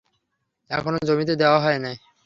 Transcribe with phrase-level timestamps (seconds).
[0.71, 1.95] এখনো জমিতে দেওয়া হয় নাই।